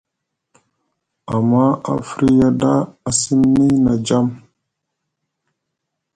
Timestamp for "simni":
3.19-3.65